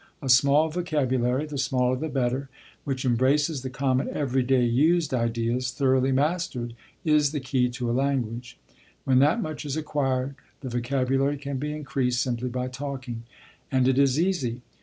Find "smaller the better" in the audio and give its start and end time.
1.59-2.49